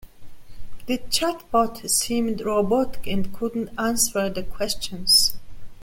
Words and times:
The 0.87 0.97
chatbot 0.97 1.87
seemed 1.87 2.41
robotic 2.43 3.05
and 3.05 3.31
couldn't 3.31 3.69
answer 3.77 4.31
the 4.31 4.41
questions. 4.41 5.37